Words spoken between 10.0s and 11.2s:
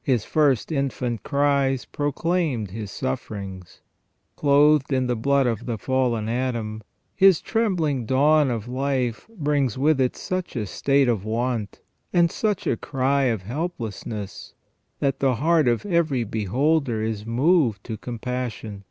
it such a state